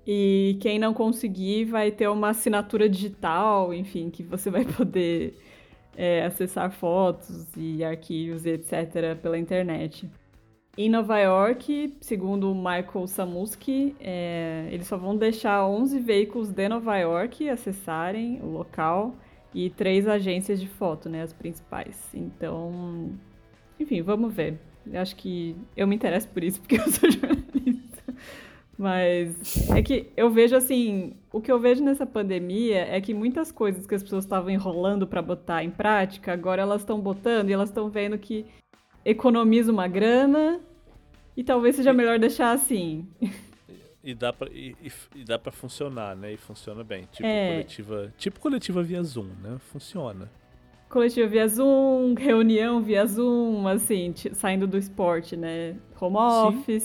[0.07, 5.37] E quem não conseguir vai ter uma assinatura digital, enfim, que você vai poder
[5.97, 9.17] é, acessar fotos e arquivos e etc.
[9.21, 10.09] pela internet.
[10.77, 16.69] Em Nova York, segundo o Michael Samuski, é, eles só vão deixar 11 veículos de
[16.69, 19.15] Nova York acessarem o local
[19.55, 22.09] e três agências de foto, né, as principais.
[22.13, 23.13] Então,
[23.79, 24.59] enfim, vamos ver.
[24.85, 27.74] Eu acho que eu me interesso por isso porque eu sou jornalista.
[28.77, 33.53] Mas é que eu vejo assim, o que eu vejo nessa pandemia é que muitas
[33.53, 37.53] coisas que as pessoas estavam enrolando para botar em prática, agora elas estão botando e
[37.53, 38.45] elas estão vendo que
[39.05, 40.61] economiza uma grana
[41.37, 43.07] e talvez seja melhor deixar assim.
[44.03, 44.75] E dá pra, e,
[45.15, 46.33] e- dá pra funcionar, né?
[46.33, 47.05] E funciona bem.
[47.13, 47.51] Tipo É.
[47.53, 48.13] coletiva.
[48.19, 49.57] Tipo coletiva via Zoom, né?
[49.73, 50.29] Funciona.
[50.91, 55.77] Coletiva via Zoom, reunião via Zoom, assim, saindo do esporte, né?
[56.01, 56.17] Home
[56.67, 56.81] Sim.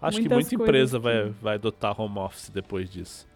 [0.00, 3.26] Acho que muita empresa coisas vai, que- vai adotar home office depois disso.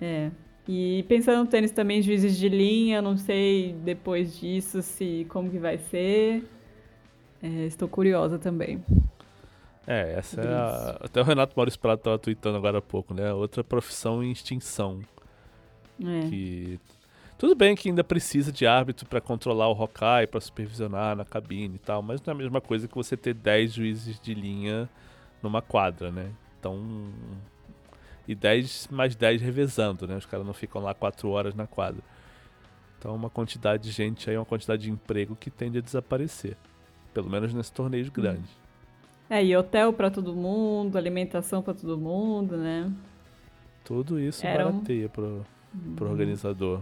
[0.00, 0.30] É.
[0.68, 5.58] E pensando no tênis também, juízes de linha, não sei depois disso se como que
[5.58, 6.44] vai ser.
[7.42, 8.84] É, estou curiosa também.
[9.86, 10.98] É, essa é a...
[11.04, 13.32] Até o Renato Maurício Prado tava tweetando agora há pouco, né?
[13.32, 15.00] Outra profissão em extinção.
[16.04, 16.28] É.
[16.28, 16.80] Que.
[17.38, 21.76] Tudo bem que ainda precisa de árbitro pra controlar o Hawkeye, pra supervisionar na cabine
[21.76, 24.88] e tal, mas não é a mesma coisa que você ter 10 juízes de linha
[25.42, 26.30] numa quadra, né?
[26.58, 26.82] Então.
[28.28, 30.16] E 10 mais 10 revezando, né?
[30.16, 32.02] Os caras não ficam lá 4 horas na quadra.
[32.98, 36.56] Então, uma quantidade de gente aí, uma quantidade de emprego que tende a desaparecer.
[37.14, 38.50] Pelo menos nesses torneios grandes.
[39.30, 42.90] É, e hotel pra todo mundo, alimentação pra todo mundo, né?
[43.84, 45.46] Tudo isso Era um- barateia pro,
[45.94, 46.80] pro organizador.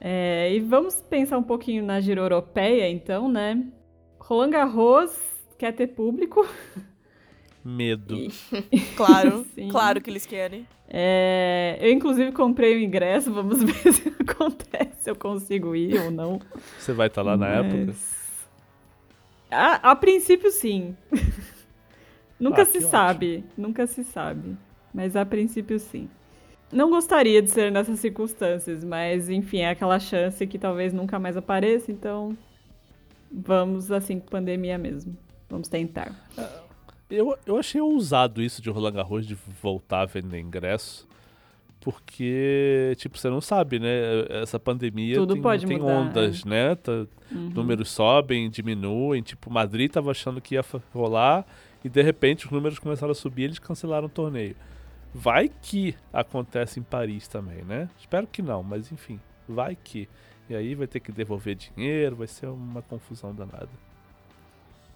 [0.00, 3.66] É, e vamos pensar um pouquinho na gira europeia, então, né?
[4.20, 6.46] Roland Garros quer ter público.
[7.64, 8.14] Medo.
[8.16, 8.30] E-
[8.96, 9.68] Claro, Sim.
[9.68, 10.66] claro que eles querem.
[10.88, 13.32] É, eu, inclusive, comprei o ingresso.
[13.32, 16.40] Vamos ver se acontece, se eu consigo ir ou não.
[16.78, 17.84] Você vai estar lá na época?
[17.86, 18.48] Mas-
[19.50, 20.96] A, a princípio, sim.
[22.38, 22.90] nunca Ah, se que ótimo.
[22.90, 23.44] sabe.
[23.56, 24.56] Nunca se sabe.
[24.94, 26.08] Mas a princípio, sim.
[26.72, 31.34] Não gostaria de ser nessas circunstâncias, mas enfim, é aquela chance que talvez nunca mais
[31.36, 32.36] apareça, então
[33.32, 35.16] vamos assim com pandemia mesmo.
[35.48, 36.12] Vamos tentar.
[37.10, 41.08] Eu, eu achei ousado isso de Roland Garros de voltar a vender ingresso.
[41.80, 43.88] Porque, tipo, você não sabe, né?
[44.42, 45.96] Essa pandemia Tudo tem, pode tem mudar, é.
[45.96, 46.74] ondas, né?
[46.74, 47.50] Tá- Uhum.
[47.50, 49.22] Números sobem, diminuem.
[49.22, 51.46] Tipo, Madrid tava achando que ia rolar
[51.84, 54.56] e de repente os números começaram a subir e eles cancelaram o torneio.
[55.14, 57.88] Vai que acontece em Paris também, né?
[57.98, 60.08] Espero que não, mas enfim, vai que.
[60.48, 63.68] E aí vai ter que devolver dinheiro, vai ser uma confusão danada.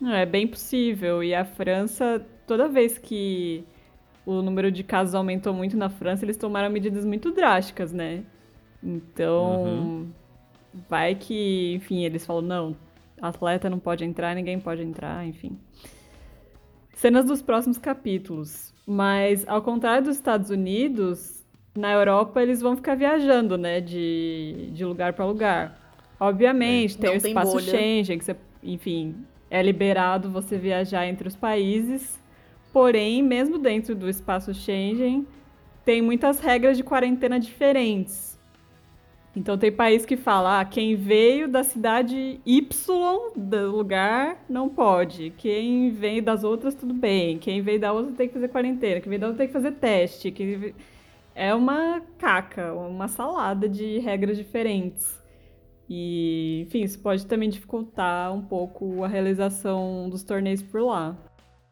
[0.03, 1.23] Não, é bem possível.
[1.23, 3.65] E a França, toda vez que
[4.27, 8.25] o número de casos aumentou muito na França, eles tomaram medidas muito drásticas, né?
[8.83, 10.13] Então, Uhum.
[10.89, 12.77] vai que, enfim, eles falam, não,
[13.21, 15.59] atleta não pode entrar, ninguém pode entrar, enfim.
[16.95, 18.75] Cenas dos próximos capítulos.
[18.87, 23.81] Mas, ao contrário dos Estados Unidos, na Europa eles vão ficar viajando, né?
[23.81, 25.81] De, de lugar para lugar.
[26.21, 27.61] Obviamente, tem Não o tem espaço bolha.
[27.61, 32.19] Schengen, que você, enfim, é liberado você viajar entre os países.
[32.73, 35.27] Porém, mesmo dentro do espaço Schengen,
[35.85, 38.41] tem muitas regras de quarentena diferentes.
[39.37, 45.35] Então tem país que fala, ah, quem veio da cidade Y do lugar não pode.
[45.37, 47.37] Quem veio das outras, tudo bem.
[47.39, 49.03] Quem veio da outra tem que fazer quarentena.
[49.03, 50.75] Quem veio da outra tem que fazer teste.
[51.35, 55.22] É uma caca, uma salada de regras diferentes.
[55.95, 61.15] E, enfim, isso pode também dificultar um pouco a realização dos torneios por lá.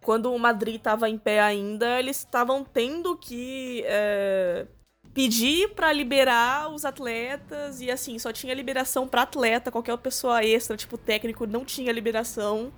[0.03, 4.67] Quando o Madrid estava em pé ainda, eles estavam tendo que é,
[5.15, 10.77] pedir pra liberar os atletas e assim, só tinha liberação pra atleta, qualquer pessoa extra,
[10.77, 12.71] tipo técnico, não tinha liberação.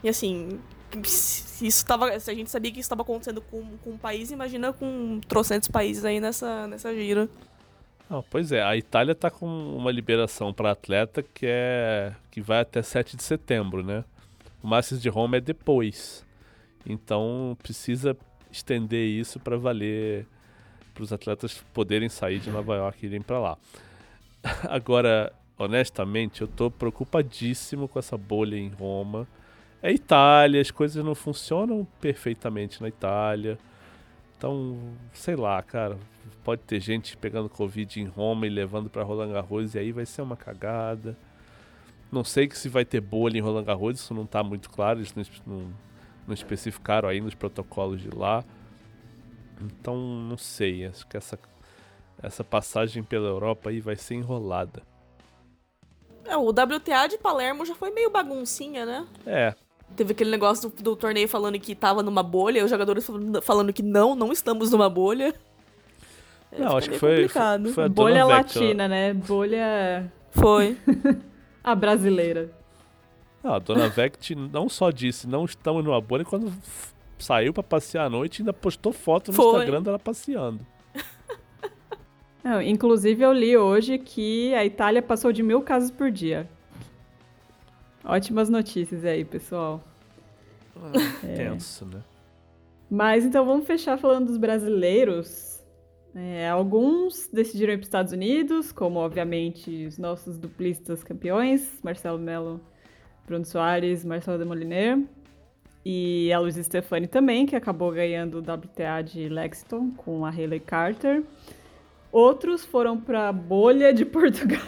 [0.00, 0.60] E assim,
[1.02, 4.30] se isso tava, se a gente sabia que isso estava acontecendo com, com um país,
[4.30, 7.28] imagina com trocentos países aí nessa, nessa gira.
[8.08, 12.60] Não, pois é, a Itália tá com uma liberação para atleta que é que vai
[12.60, 14.04] até 7 de setembro, né?
[14.62, 16.24] O Masters de Roma é depois.
[16.86, 18.16] Então precisa
[18.50, 20.26] estender isso para valer
[20.94, 23.58] para os atletas poderem sair de Nova York e irem para lá.
[24.70, 29.26] Agora, honestamente, eu tô preocupadíssimo com essa bolha em Roma.
[29.82, 33.58] É Itália, as coisas não funcionam perfeitamente na Itália.
[34.36, 34.78] Então,
[35.12, 35.98] sei lá, cara,
[36.44, 40.04] pode ter gente pegando Covid em Roma e levando pra Roland Garros e aí vai
[40.04, 41.16] ser uma cagada.
[42.12, 45.00] Não sei que se vai ter bolha em Roland Garros, isso não tá muito claro,
[45.00, 45.74] eles não, não,
[46.28, 48.44] não especificaram aí nos protocolos de lá.
[49.60, 51.38] Então, não sei, acho que essa,
[52.22, 54.82] essa passagem pela Europa aí vai ser enrolada.
[56.26, 59.06] É, o WTA de Palermo já foi meio baguncinha, né?
[59.26, 59.54] É,
[59.96, 63.06] Teve aquele negócio do, do torneio falando que tava numa bolha, os jogadores
[63.42, 65.34] falando que não, não estamos numa bolha.
[66.54, 67.64] É, não, acho que foi, complicado.
[67.64, 69.12] foi, foi a Bolha latina, né?
[69.12, 70.76] Bolha Foi.
[71.62, 72.50] a brasileira.
[73.42, 76.52] Não, a Dona Vect não só disse não estamos numa bolha, quando
[77.18, 79.58] saiu pra passear à noite ainda postou foto no Foi.
[79.58, 80.60] Instagram dela passeando.
[82.42, 86.48] Não, inclusive, eu li hoje que a Itália passou de mil casos por dia.
[88.04, 89.82] Ótimas notícias aí, pessoal.
[91.22, 92.02] Tenso, né?
[92.90, 95.53] Mas então vamos fechar falando dos brasileiros.
[96.14, 102.18] É, alguns decidiram ir para os Estados Unidos, como obviamente os nossos duplistas campeões, Marcelo
[102.18, 102.60] Melo,
[103.26, 105.02] Bruno Soares, Marcelo Demoliner.
[105.84, 110.60] E a Luiz Stefani também, que acabou ganhando o WTA de Lexington com a Hayley
[110.60, 111.22] Carter.
[112.10, 114.60] Outros foram para a bolha de Portugal.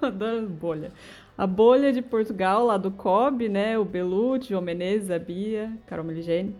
[0.00, 0.92] Adoro bolha.
[1.36, 3.78] A bolha de Portugal, lá do COB, né?
[3.78, 6.54] O Belucci, João Menezes, a Bia, Carol Meligeni.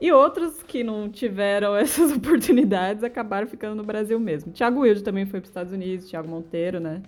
[0.00, 4.52] E outros que não tiveram essas oportunidades acabaram ficando no Brasil mesmo.
[4.52, 7.02] Thiago Wilde também foi para os Estados Unidos, Thiago Monteiro, né?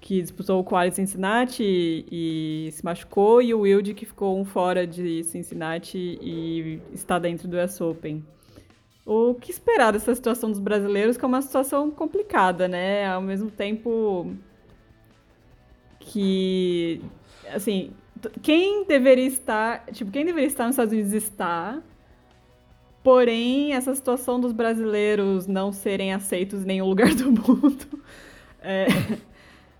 [0.00, 4.44] Que disputou o quali Cincinnati e, e se machucou, e o Wilde que ficou um
[4.44, 8.24] fora de Cincinnati e está dentro do US Open.
[9.04, 13.06] O que esperar dessa situação dos brasileiros, que é uma situação complicada, né?
[13.06, 14.34] Ao mesmo tempo
[15.98, 17.02] que,
[17.52, 17.92] assim,
[18.42, 21.82] quem deveria estar, tipo, quem deveria estar nos Estados Unidos está,
[23.02, 28.02] porém, essa situação dos brasileiros não serem aceitos em nenhum lugar do mundo,
[28.60, 28.86] é,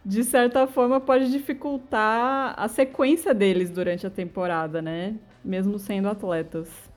[0.05, 5.17] de certa forma pode dificultar a sequência deles durante a temporada, né?
[5.45, 6.91] Mesmo sendo atletas.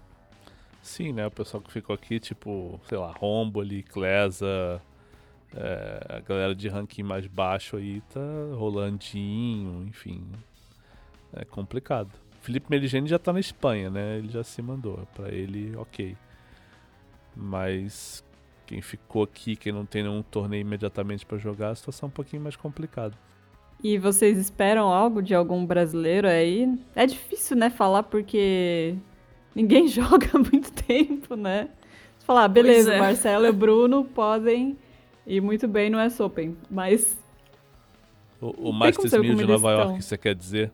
[0.82, 1.26] Sim, né?
[1.26, 4.82] O pessoal que ficou aqui, tipo, sei lá, Romboli, Klesa,
[5.56, 8.20] é, a galera de ranking mais baixo aí tá
[8.56, 10.26] Rolandinho, enfim.
[11.34, 12.12] É complicado.
[12.44, 14.18] Felipe Meligeni já tá na Espanha, né?
[14.18, 15.08] Ele já se mandou.
[15.16, 16.18] Para ele, ok.
[17.34, 18.22] Mas
[18.66, 22.12] quem ficou aqui, quem não tem nenhum torneio imediatamente para jogar, a situação é um
[22.12, 23.16] pouquinho mais complicada.
[23.82, 26.78] E vocês esperam algo de algum brasileiro aí?
[26.94, 28.96] É difícil, né, falar porque
[29.56, 31.70] ninguém joga há muito tempo, né?
[32.20, 33.00] Você falar, ah, beleza, é.
[33.00, 34.78] Marcelo e o Bruno podem
[35.26, 37.18] ir muito bem no S Open, mas
[38.42, 40.74] o, o Masters 1000 de Nova York, você quer dizer?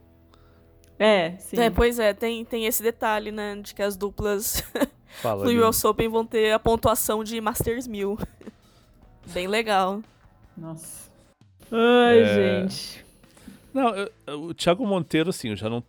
[1.00, 1.58] É, sim.
[1.58, 4.62] É, pois é, tem, tem esse detalhe, né, de que as duplas
[5.22, 8.20] Fala, no US Open vão ter a pontuação de Masters 1000.
[9.34, 10.02] Bem legal.
[10.58, 11.10] Nossa.
[11.72, 12.26] Ai, é...
[12.68, 13.06] gente.
[13.74, 15.84] Não, eu, o Thiago Monteiro, assim, eu já não.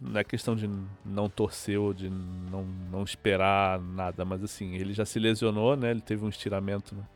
[0.00, 0.68] Não é questão de
[1.04, 5.92] não torcer ou de não, não esperar nada, mas assim, ele já se lesionou, né?
[5.92, 7.06] Ele teve um estiramento no,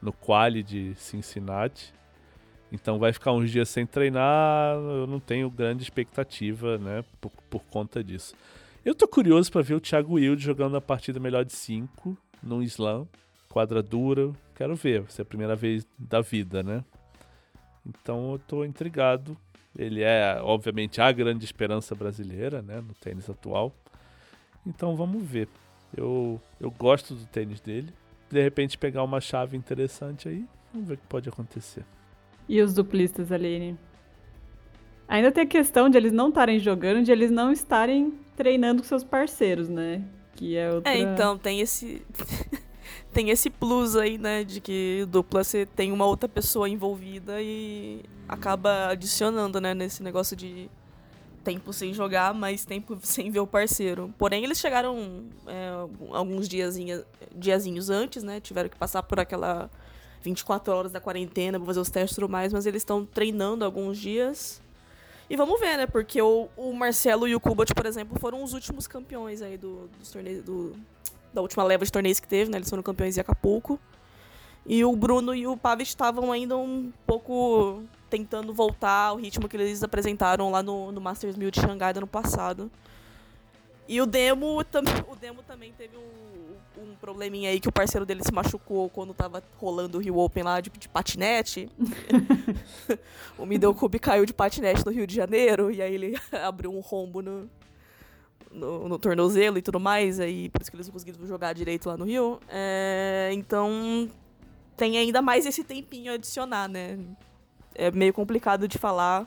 [0.00, 1.92] no quali de Cincinnati.
[2.72, 7.62] Então vai ficar uns dias sem treinar, eu não tenho grande expectativa, né, por, por
[7.64, 8.34] conta disso.
[8.84, 12.62] Eu tô curioso para ver o Thiago Wilde jogando a partida melhor de 5 no
[12.62, 13.06] slam,
[13.48, 16.84] quadra dura, quero ver, vai ser a primeira vez da vida, né?
[17.84, 19.36] Então eu tô intrigado.
[19.76, 23.72] Ele é, obviamente, a grande esperança brasileira, né, no tênis atual.
[24.66, 25.48] Então vamos ver.
[25.96, 27.92] Eu, eu gosto do tênis dele.
[28.30, 31.84] De repente pegar uma chave interessante aí, vamos ver o que pode acontecer.
[32.50, 33.78] E os duplistas, Aline?
[35.06, 38.88] Ainda tem a questão de eles não estarem jogando, de eles não estarem treinando com
[38.88, 40.02] seus parceiros, né?
[40.34, 40.92] Que é outra...
[40.92, 42.04] É, então, tem esse...
[43.14, 44.42] tem esse plus aí, né?
[44.42, 49.72] De que dupla você tem uma outra pessoa envolvida e acaba adicionando, né?
[49.72, 50.68] Nesse negócio de
[51.44, 54.12] tempo sem jogar, mas tempo sem ver o parceiro.
[54.18, 55.70] Porém, eles chegaram é,
[56.10, 58.40] alguns diazinhos, diazinhos antes, né?
[58.40, 59.70] Tiveram que passar por aquela
[60.22, 63.64] 24 horas da quarentena pra fazer os testes e tudo mais, mas eles estão treinando
[63.64, 64.60] alguns dias.
[65.28, 65.86] E vamos ver, né?
[65.86, 69.88] Porque o, o Marcelo e o Kubat, por exemplo, foram os últimos campeões aí do,
[69.98, 70.44] dos torneios.
[70.44, 70.76] Do,
[71.32, 72.58] da última leva de torneios que teve, né?
[72.58, 73.78] Eles foram campeões de Acapulco.
[74.66, 79.56] E o Bruno e o Pavic estavam ainda um pouco tentando voltar ao ritmo que
[79.56, 82.70] eles apresentaram lá no, no Masters 1000 de Xangai do ano passado.
[83.88, 86.29] E o Demo, o Demo também teve um,
[86.80, 90.42] um probleminha aí que o parceiro dele se machucou quando tava rolando o Rio Open
[90.42, 91.68] lá de, de patinete.
[93.38, 96.80] o Middle Cube caiu de patinete no Rio de Janeiro e aí ele abriu um
[96.80, 97.48] rombo no,
[98.50, 101.88] no, no, tornozelo e tudo mais, aí por isso que eles não conseguiram jogar direito
[101.88, 102.40] lá no Rio.
[102.48, 104.10] É, então
[104.76, 106.98] tem ainda mais esse tempinho a adicionar, né?
[107.74, 109.26] É meio complicado de falar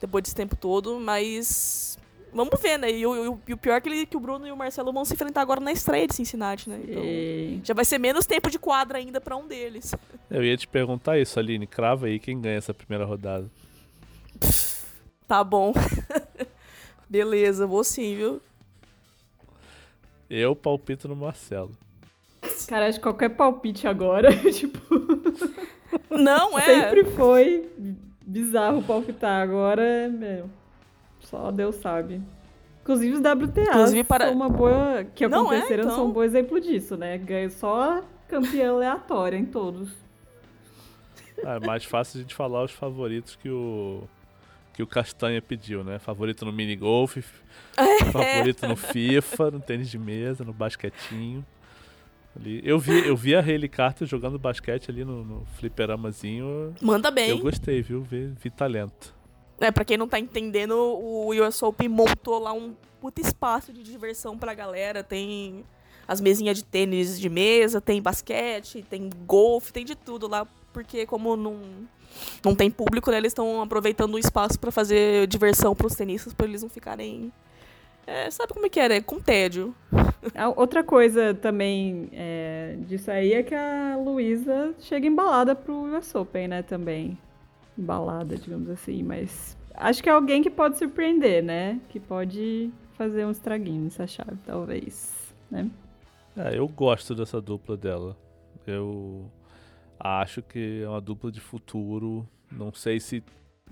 [0.00, 1.96] depois desse tempo todo, mas
[2.32, 2.90] Vamos ver, né?
[2.90, 5.04] E o, e o pior é que, ele, que o Bruno e o Marcelo vão
[5.04, 6.80] se enfrentar agora na estreia de Cincinnati, né?
[6.82, 7.60] Então, e...
[7.62, 9.94] já vai ser menos tempo de quadra ainda para um deles.
[10.30, 11.66] Eu ia te perguntar isso, Aline.
[11.66, 13.50] Crava aí quem ganha essa primeira rodada.
[15.28, 15.74] tá bom.
[17.08, 18.40] Beleza, vou sim, viu?
[20.30, 21.76] Eu palpito no Marcelo.
[22.66, 24.80] Cara, acho que qualquer palpite agora, tipo.
[26.08, 26.62] Não, é.
[26.62, 27.70] Sempre foi
[28.22, 29.42] bizarro palpitar.
[29.42, 30.48] Agora, meu.
[31.22, 32.20] Só Deus sabe.
[32.82, 34.26] Inclusive os WTA Inclusive para...
[34.26, 35.04] são uma boa.
[35.14, 35.96] que Não é, aconteceram é, então...
[35.96, 37.16] são um bom exemplo disso, né?
[37.16, 39.90] Ganha só campeã aleatória em todos.
[41.38, 44.02] É mais fácil a gente falar os favoritos que o.
[44.74, 45.98] Que o Castanha pediu, né?
[45.98, 47.18] Favorito no mini golf,
[47.76, 48.04] é.
[48.06, 51.44] favorito no FIFA, no tênis de mesa, no basquetinho.
[52.34, 52.62] Ali.
[52.64, 56.74] Eu vi, eu vi a Hayley Carter jogando basquete ali no, no fliperamazinho.
[56.80, 57.28] Manda bem.
[57.28, 58.02] Eu gostei, viu?
[58.02, 59.14] Vi, vi talento.
[59.60, 63.82] É, pra quem não tá entendendo, o US Open montou lá um puta espaço de
[63.82, 65.04] diversão pra galera.
[65.04, 65.64] Tem
[66.06, 70.46] as mesinhas de tênis de mesa, tem basquete, tem golfe, tem de tudo lá.
[70.72, 71.60] Porque como não,
[72.44, 76.46] não tem público, né, eles estão aproveitando o espaço para fazer diversão pros tenistas, pra
[76.46, 77.32] eles não ficarem...
[78.04, 79.00] É, sabe como é que é, né?
[79.00, 79.72] Com tédio.
[80.56, 86.48] Outra coisa também é, disso aí é que a Luísa chega embalada pro US Open,
[86.48, 87.16] né, também
[87.76, 91.80] balada, digamos assim, mas acho que é alguém que pode surpreender, né?
[91.88, 95.70] Que pode fazer um estraguinho nessa chave, talvez, né?
[96.36, 98.16] É, eu gosto dessa dupla dela.
[98.66, 99.30] Eu
[99.98, 102.26] acho que é uma dupla de futuro.
[102.50, 103.22] Não sei se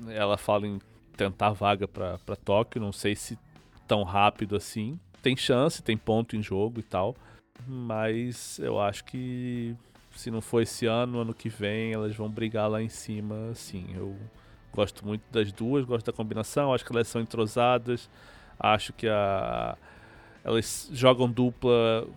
[0.09, 0.79] ela fala em
[1.17, 3.39] tentar vaga para Tóquio, não sei se
[3.87, 4.99] tão rápido assim.
[5.23, 7.17] Tem chance, tem ponto em jogo e tal.
[7.67, 9.77] Mas eu acho que
[10.15, 13.87] se não for esse ano, ano que vem, elas vão brigar lá em cima, sim.
[13.95, 14.17] Eu
[14.73, 18.09] gosto muito das duas, gosto da combinação, acho que elas são entrosadas,
[18.59, 19.77] acho que a
[20.43, 22.09] elas jogam dupla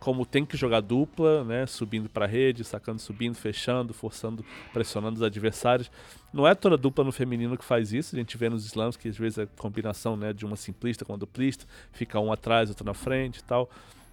[0.00, 4.42] como tem que jogar dupla, né, subindo para a rede, sacando, subindo, fechando, forçando,
[4.72, 5.90] pressionando os adversários.
[6.32, 9.08] Não é toda dupla no feminino que faz isso, a gente vê nos slams que
[9.08, 12.84] às vezes é combinação né, de uma simplista com uma duplista, fica um atrás, outro
[12.84, 13.68] na frente e tal.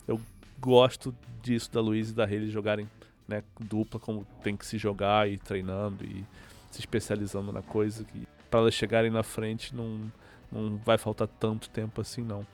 [0.05, 0.19] Eu
[0.59, 2.89] gosto disso da Luiz e da Haley jogarem
[3.27, 6.25] né, dupla como tem que se jogar e treinando e
[6.71, 10.11] se especializando na coisa que para elas chegarem na frente não,
[10.51, 12.45] não vai faltar tanto tempo assim não.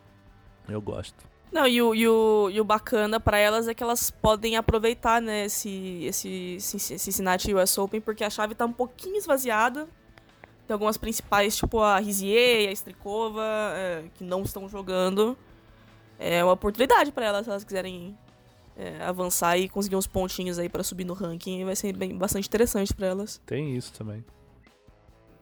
[0.68, 1.34] Eu gosto.
[1.52, 5.22] Não, e o, e o, e o bacana para elas é que elas podem aproveitar,
[5.22, 9.88] né, esse, esse, esse Cincinnati US Open, porque a chave tá um pouquinho esvaziada.
[10.66, 13.44] Tem algumas principais, tipo a Rizier e a Strikova,
[13.76, 15.38] é, que não estão jogando.
[16.18, 18.18] É uma oportunidade para elas, se elas quiserem
[18.78, 21.64] é, avançar e conseguir uns pontinhos aí para subir no ranking.
[21.66, 23.42] Vai ser bem, bastante interessante para elas.
[23.46, 24.24] Tem isso também.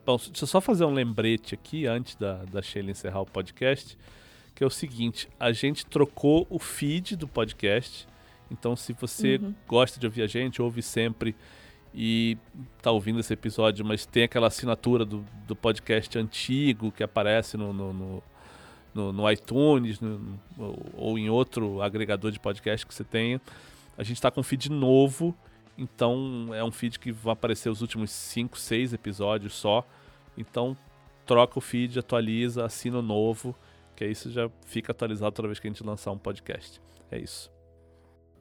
[0.04, 3.96] Bom, deixa eu só fazer um lembrete aqui, antes da, da Sheila encerrar o podcast
[4.54, 8.06] que é o seguinte: a gente trocou o feed do podcast.
[8.50, 9.54] Então, se você uhum.
[9.66, 11.34] gosta de ouvir a gente, ouve sempre
[11.94, 12.36] e
[12.80, 17.72] tá ouvindo esse episódio, mas tem aquela assinatura do, do podcast antigo que aparece no,
[17.72, 18.22] no, no,
[18.94, 20.38] no, no iTunes no,
[20.96, 23.40] ou em outro agregador de podcast que você tenha,
[23.96, 25.34] a gente está com um feed novo.
[25.76, 29.84] Então, é um feed que vai aparecer os últimos 5, 6 episódios só.
[30.36, 30.76] Então,
[31.26, 33.54] troca o feed, atualiza, assina o novo
[34.02, 36.80] que aí você já fica atualizado toda vez que a gente lançar um podcast.
[37.10, 37.50] É isso.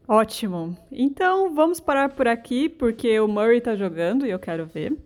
[0.07, 0.75] Ótimo.
[0.91, 4.97] Então vamos parar por aqui, porque o Murray tá jogando e eu quero ver.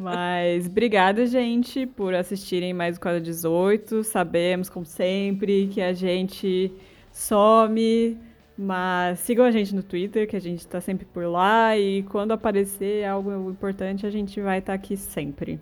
[0.00, 4.04] Mas obrigada, gente, por assistirem mais o quadro 18.
[4.04, 6.72] Sabemos, como sempre, que a gente
[7.12, 8.16] some,
[8.56, 11.76] mas sigam a gente no Twitter, que a gente tá sempre por lá.
[11.76, 15.60] E quando aparecer algo importante, a gente vai estar tá aqui sempre.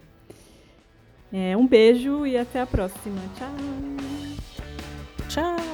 [1.33, 3.21] É, um beijo e até a próxima.
[5.29, 5.70] Tchau!